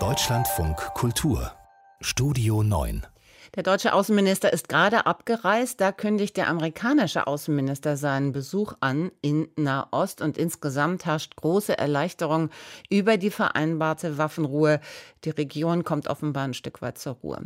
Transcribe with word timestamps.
Deutschlandfunk 0.00 0.76
Kultur 0.94 1.52
Studio 2.00 2.64
9 2.64 3.06
der 3.54 3.62
deutsche 3.62 3.92
Außenminister 3.92 4.52
ist 4.52 4.68
gerade 4.68 5.06
abgereist. 5.06 5.80
Da 5.80 5.92
kündigt 5.92 6.36
der 6.36 6.48
amerikanische 6.48 7.28
Außenminister 7.28 7.96
seinen 7.96 8.32
Besuch 8.32 8.72
an 8.80 9.12
in 9.22 9.46
Nahost. 9.54 10.22
Und 10.22 10.36
insgesamt 10.36 11.06
herrscht 11.06 11.36
große 11.36 11.78
Erleichterung 11.78 12.50
über 12.90 13.16
die 13.16 13.30
vereinbarte 13.30 14.18
Waffenruhe. 14.18 14.80
Die 15.22 15.30
Region 15.30 15.84
kommt 15.84 16.08
offenbar 16.08 16.42
ein 16.42 16.54
Stück 16.54 16.82
weit 16.82 16.98
zur 16.98 17.12
Ruhe. 17.22 17.42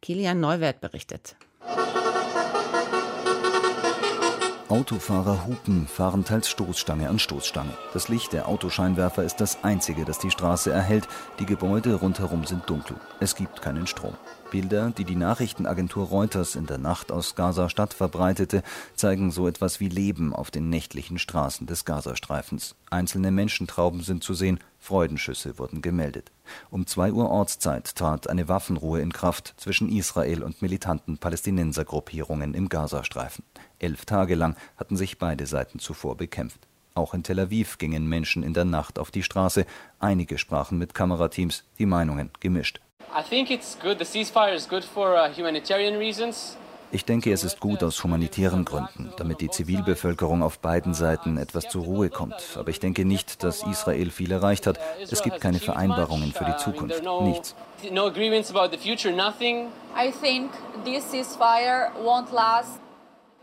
Kilian 0.00 0.38
Neuwert 0.38 0.80
berichtet. 0.80 1.34
Autofahrer 4.70 5.46
hupen, 5.46 5.86
fahren 5.86 6.26
teils 6.26 6.50
Stoßstange 6.50 7.08
an 7.08 7.18
Stoßstange. 7.18 7.72
Das 7.94 8.08
Licht 8.10 8.34
der 8.34 8.48
Autoscheinwerfer 8.48 9.24
ist 9.24 9.36
das 9.36 9.64
einzige, 9.64 10.04
das 10.04 10.18
die 10.18 10.30
Straße 10.30 10.70
erhält. 10.70 11.08
Die 11.38 11.46
Gebäude 11.46 11.94
rundherum 11.94 12.44
sind 12.44 12.68
dunkel. 12.68 12.96
Es 13.18 13.34
gibt 13.34 13.62
keinen 13.62 13.86
Strom. 13.86 14.12
Bilder, 14.50 14.90
die 14.90 15.04
die 15.04 15.16
Nachrichtenagentur 15.16 16.08
Reuters 16.08 16.54
in 16.54 16.66
der 16.66 16.76
Nacht 16.76 17.10
aus 17.10 17.34
Gaza-Stadt 17.34 17.94
verbreitete, 17.94 18.62
zeigen 18.94 19.30
so 19.30 19.48
etwas 19.48 19.80
wie 19.80 19.88
Leben 19.88 20.34
auf 20.34 20.50
den 20.50 20.68
nächtlichen 20.68 21.18
Straßen 21.18 21.66
des 21.66 21.86
Gazastreifens. 21.86 22.74
Einzelne 22.90 23.30
Menschentrauben 23.30 24.02
sind 24.02 24.22
zu 24.22 24.34
sehen, 24.34 24.58
Freudenschüsse 24.78 25.58
wurden 25.58 25.82
gemeldet. 25.82 26.30
Um 26.70 26.86
zwei 26.86 27.12
Uhr 27.12 27.28
Ortszeit 27.30 27.94
trat 27.94 28.28
eine 28.28 28.48
Waffenruhe 28.48 29.00
in 29.00 29.12
Kraft 29.12 29.54
zwischen 29.56 29.90
Israel 29.90 30.42
und 30.42 30.62
militanten 30.62 31.18
Palästinensergruppierungen 31.18 32.54
im 32.54 32.68
Gazastreifen. 32.68 33.44
Elf 33.78 34.04
Tage 34.04 34.34
lang 34.34 34.56
hatten 34.76 34.96
sich 34.96 35.18
beide 35.18 35.46
Seiten 35.46 35.78
zuvor 35.78 36.16
bekämpft. 36.16 36.66
Auch 36.94 37.14
in 37.14 37.22
Tel 37.22 37.38
Aviv 37.38 37.78
gingen 37.78 38.08
Menschen 38.08 38.42
in 38.42 38.54
der 38.54 38.64
Nacht 38.64 38.98
auf 38.98 39.10
die 39.10 39.22
Straße. 39.22 39.66
Einige 40.00 40.38
sprachen 40.38 40.78
mit 40.78 40.94
Kamerateams, 40.94 41.64
die 41.78 41.86
Meinungen 41.86 42.30
gemischt. 42.40 42.80
I 43.16 43.22
think 43.22 43.50
it's 43.50 43.78
good. 43.80 43.98
The 43.98 44.04
ceasefire 44.04 44.54
is 44.54 44.68
good 44.68 44.84
for 44.84 45.14
uh, 45.14 45.32
humanitarian 45.32 45.96
reasons. 45.96 46.56
Ich 46.90 47.04
denke, 47.04 47.32
es 47.32 47.44
ist 47.44 47.60
gut 47.60 47.82
aus 47.82 48.02
humanitären 48.02 48.64
Gründen, 48.64 49.12
damit 49.18 49.42
die 49.42 49.50
Zivilbevölkerung 49.50 50.42
auf 50.42 50.58
beiden 50.58 50.94
Seiten 50.94 51.36
etwas 51.36 51.68
zur 51.68 51.84
Ruhe 51.84 52.08
kommt. 52.08 52.56
Aber 52.56 52.70
ich 52.70 52.80
denke 52.80 53.04
nicht, 53.04 53.42
dass 53.44 53.62
Israel 53.62 54.10
viel 54.10 54.32
erreicht 54.32 54.66
hat. 54.66 54.80
Es 54.98 55.22
gibt 55.22 55.40
keine 55.40 55.58
Vereinbarungen 55.58 56.32
für 56.32 56.46
die 56.46 56.56
Zukunft. 56.56 57.02
Nichts. 57.22 57.54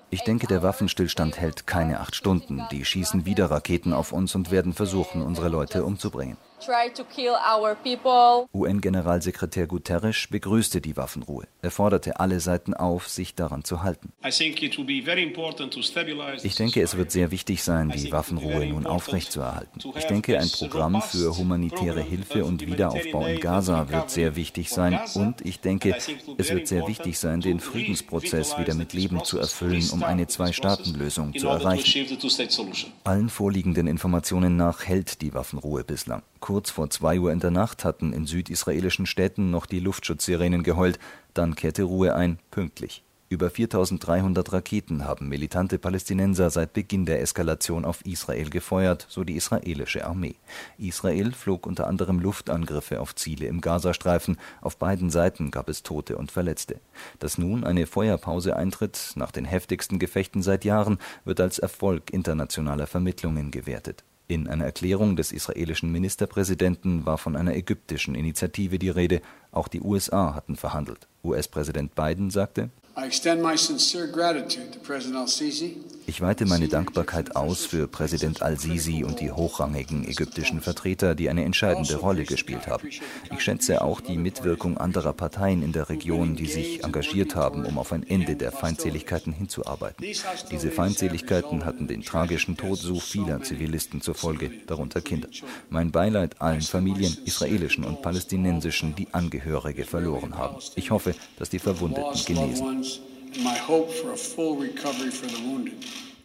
Ich 0.10 0.22
denke, 0.24 0.48
der 0.48 0.64
Waffenstillstand 0.64 1.40
hält 1.40 1.68
keine 1.68 2.00
acht 2.00 2.16
Stunden. 2.16 2.64
Die 2.72 2.84
schießen 2.84 3.26
wieder 3.26 3.52
Raketen 3.52 3.94
auf 3.94 4.12
uns 4.12 4.34
und 4.34 4.50
werden 4.50 4.74
versuchen, 4.74 5.22
unsere 5.22 5.50
Leute 5.50 5.84
umzubringen. 5.84 6.38
UN-Generalsekretär 8.54 9.68
Guterres 9.68 10.28
begrüßte 10.30 10.82
die 10.82 10.98
Waffenruhe. 10.98 11.48
Er 11.62 11.72
forderte 11.72 12.20
alle 12.20 12.40
Seiten 12.40 12.74
auf, 12.74 13.08
sich 13.08 13.36
daran 13.36 13.64
zu 13.64 13.84
halten. 13.84 14.14
Ich 16.44 16.56
denke, 16.56 16.82
es 16.82 16.98
wird 16.98 17.12
sehr 17.12 17.32
wichtig 17.32 17.64
sein, 17.64 17.90
die 17.90 18.12
Waffenruhe 18.12 18.66
nun 18.68 18.88
aufrechtzuerhalten. 18.88 19.82
Ich 19.98 20.06
denke, 20.06 20.40
ein 20.40 20.50
Programm 20.50 21.02
für 21.02 21.38
humanitäre 21.38 22.02
Hilfe 22.02 22.46
und 22.46 22.66
Wiederaufbau 22.66 23.26
in 23.26 23.40
Gaza 23.40 23.90
wird 23.90 24.10
sehr 24.10 24.36
wichtig 24.36 24.70
sein. 24.70 25.00
Und 25.16 25.46
ich 25.46 25.60
denke, 25.60 25.96
es 26.38 26.52
wird 26.52 26.68
sehr 26.68 26.88
wichtig 26.88 27.20
sein, 27.20 27.42
den 27.42 27.60
Friedensprozess 27.60 28.58
wieder 28.58 28.74
mit 28.74 28.94
Leben 28.94 29.24
zu 29.24 29.40
erfüllen, 29.40 29.90
um 29.92 30.04
eine 30.04 30.28
Zwei-Staaten-Lösung 30.28 31.36
zu 31.38 31.48
erreichen. 31.48 32.08
Allen 33.04 33.30
vorliegenden 33.30 33.88
Informationen 33.88 34.56
nach 34.56 34.84
hält 34.86 35.22
die 35.22 35.34
Waffenruhe 35.34 35.84
bislang. 35.84 36.24
Kurz 36.46 36.70
vor 36.70 36.92
zwei 36.92 37.20
Uhr 37.20 37.32
in 37.32 37.40
der 37.40 37.50
Nacht 37.50 37.84
hatten 37.84 38.14
in 38.14 38.28
südisraelischen 38.28 39.08
Städten 39.08 39.50
noch 39.50 39.66
die 39.66 39.80
Luftschutzsirenen 39.80 40.62
geheult, 40.62 41.00
dann 41.34 41.56
kehrte 41.56 41.82
Ruhe 41.82 42.14
ein, 42.14 42.38
pünktlich. 42.52 43.04
Über 43.30 43.50
4300 43.50 44.54
Raketen 44.54 45.06
haben 45.06 45.28
militante 45.28 45.80
Palästinenser 45.80 46.52
seit 46.52 46.74
Beginn 46.74 47.08
der 47.08 47.20
Eskalation 47.20 47.84
auf 47.84 48.06
Israel 48.06 48.52
gefeuert, 48.52 49.08
so 49.10 49.24
die 49.24 49.36
israelische 49.36 50.06
Armee. 50.06 50.36
Israel 50.78 51.32
flog 51.32 51.66
unter 51.66 51.88
anderem 51.88 52.20
Luftangriffe 52.20 53.02
auf 53.02 53.16
Ziele 53.16 53.48
im 53.48 53.60
Gazastreifen. 53.60 54.38
Auf 54.62 54.78
beiden 54.78 55.10
Seiten 55.10 55.50
gab 55.50 55.68
es 55.68 55.82
Tote 55.82 56.16
und 56.16 56.32
Verletzte. 56.32 56.80
Dass 57.18 57.40
nun 57.40 57.64
eine 57.64 57.88
Feuerpause 57.88 58.56
eintritt, 58.56 59.14
nach 59.16 59.32
den 59.32 59.46
heftigsten 59.46 59.98
Gefechten 59.98 60.44
seit 60.44 60.64
Jahren, 60.64 61.00
wird 61.24 61.42
als 61.42 61.58
Erfolg 61.58 62.14
internationaler 62.14 62.86
Vermittlungen 62.86 63.50
gewertet. 63.50 64.04
In 64.28 64.48
einer 64.48 64.66
Erklärung 64.66 65.16
des 65.16 65.32
israelischen 65.32 65.92
Ministerpräsidenten 65.92 67.06
war 67.06 67.20
von 67.20 67.36
einer 67.36 67.56
ägyptischen 67.56 68.16
Initiative 68.16 68.80
die 68.80 68.90
Rede, 68.90 69.22
auch 69.52 69.68
die 69.68 69.82
USA 69.82 70.34
hatten 70.34 70.56
verhandelt. 70.56 71.08
US-Präsident 71.24 71.94
Biden 71.94 72.32
sagte 72.32 72.70
ich 76.08 76.22
weite 76.22 76.46
meine 76.46 76.68
Dankbarkeit 76.68 77.36
aus 77.36 77.66
für 77.66 77.88
Präsident 77.88 78.42
al-Sisi 78.42 79.04
und 79.04 79.20
die 79.20 79.32
hochrangigen 79.32 80.08
ägyptischen 80.08 80.62
Vertreter, 80.62 81.16
die 81.16 81.30
eine 81.30 81.44
entscheidende 81.44 81.96
Rolle 81.96 82.24
gespielt 82.24 82.68
haben. 82.68 82.90
Ich 83.32 83.42
schätze 83.42 83.82
auch 83.82 84.02
die 84.02 84.18
Mitwirkung 84.18 84.78
anderer 84.78 85.14
Parteien 85.14 85.64
in 85.64 85.72
der 85.72 85.90
Region, 85.90 86.36
die 86.36 86.48
sich 86.48 86.84
engagiert 86.84 87.36
haben, 87.36 87.66
um 87.66 87.78
auf 87.78 87.92
ein 87.92 88.08
Ende 88.08 88.36
der 88.36 88.52
Feindseligkeiten 88.52 89.34
hinzuarbeiten. 89.34 90.06
Diese 90.52 90.72
Feindseligkeiten 90.72 91.66
hatten 91.66 91.88
den 91.88 92.04
tragischen 92.04 92.58
Tod 92.58 92.78
so 92.78 93.00
vieler 93.00 93.42
Zivilisten 93.42 94.02
zur 94.02 94.16
Folge, 94.16 94.52
darunter 94.68 95.02
Kinder. 95.02 95.28
Mein 95.70 95.92
Beileid 95.92 96.42
allen 96.42 96.62
Familien, 96.62 97.18
israelischen 97.26 97.84
und 97.84 98.02
palästinensischen, 98.02 98.96
die 98.96 99.08
Angehörige 99.14 99.86
verloren 99.86 100.38
haben. 100.38 100.58
Ich 100.76 100.92
hoffe, 100.92 101.16
dass 101.38 101.50
die 101.50 101.60
Verwundeten 101.60 102.24
genesen. 102.26 102.86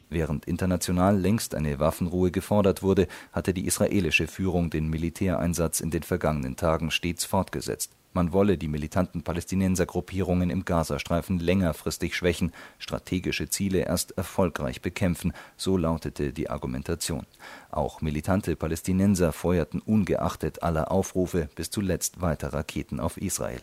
Während 0.08 0.44
international 0.46 1.18
längst 1.18 1.54
eine 1.54 1.78
Waffenruhe 1.78 2.30
gefordert 2.30 2.82
wurde, 2.82 3.06
hatte 3.32 3.54
die 3.54 3.66
israelische 3.66 4.26
Führung 4.26 4.70
den 4.70 4.88
Militäreinsatz 4.88 5.80
in 5.80 5.90
den 5.90 6.02
vergangenen 6.02 6.56
Tagen 6.56 6.90
stets 6.90 7.24
fortgesetzt. 7.24 7.92
Man 8.12 8.32
wolle 8.32 8.58
die 8.58 8.66
militanten 8.66 9.22
Palästinensergruppierungen 9.22 10.50
im 10.50 10.64
Gazastreifen 10.64 11.38
längerfristig 11.38 12.16
schwächen, 12.16 12.52
strategische 12.78 13.48
Ziele 13.48 13.86
erst 13.86 14.18
erfolgreich 14.18 14.82
bekämpfen, 14.82 15.32
so 15.56 15.76
lautete 15.76 16.32
die 16.32 16.50
Argumentation. 16.50 17.24
Auch 17.70 18.00
militante 18.00 18.56
Palästinenser 18.56 19.32
feuerten 19.32 19.80
ungeachtet 19.80 20.64
aller 20.64 20.90
Aufrufe 20.90 21.48
bis 21.54 21.70
zuletzt 21.70 22.20
weiter 22.20 22.52
Raketen 22.52 22.98
auf 22.98 23.16
Israel. 23.16 23.62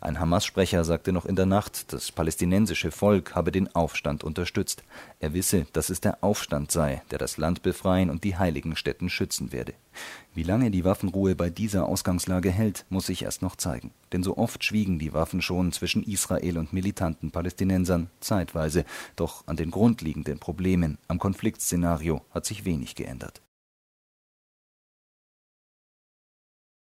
Ein 0.00 0.20
Hamas-Sprecher 0.20 0.84
sagte 0.84 1.12
noch 1.12 1.26
in 1.26 1.36
der 1.36 1.46
Nacht, 1.46 1.92
das 1.92 2.12
palästinensische 2.12 2.90
Volk 2.90 3.34
habe 3.34 3.52
den 3.52 3.74
Aufstand 3.74 4.24
unterstützt. 4.24 4.84
Er 5.20 5.34
wisse, 5.34 5.66
dass 5.72 5.90
es 5.90 6.00
der 6.00 6.22
Aufstand 6.22 6.70
sei, 6.70 7.02
der 7.10 7.18
das 7.18 7.36
Land 7.36 7.62
befreien 7.62 8.10
und 8.10 8.24
die 8.24 8.36
heiligen 8.36 8.76
Stätten 8.76 9.10
schützen 9.10 9.52
werde. 9.52 9.74
Wie 10.34 10.42
lange 10.42 10.70
die 10.70 10.84
Waffenruhe 10.84 11.34
bei 11.34 11.50
dieser 11.50 11.86
Ausgangslage 11.86 12.50
hält, 12.50 12.86
muss 12.88 13.06
sich 13.06 13.22
erst 13.22 13.42
noch 13.42 13.56
zeigen. 13.56 13.90
Denn 14.12 14.22
so 14.22 14.36
oft 14.36 14.62
schwiegen 14.62 14.98
die 14.98 15.12
Waffen 15.12 15.42
schon 15.42 15.72
zwischen 15.72 16.04
Israel 16.04 16.58
und 16.58 16.72
militanten 16.72 17.30
Palästinensern, 17.30 18.08
zeitweise. 18.20 18.84
Doch 19.16 19.46
an 19.46 19.56
den 19.56 19.70
grundlegenden 19.70 20.38
Problemen, 20.38 20.98
am 21.08 21.18
Konfliktszenario 21.18 22.22
hat 22.30 22.46
sich 22.46 22.64
wenig 22.64 22.94
geändert. 22.94 23.42